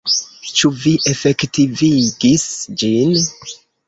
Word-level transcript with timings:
Ĉu 0.59 0.69
vi 0.85 0.93
efektivigis 1.11 2.47
ĝin? 2.85 3.13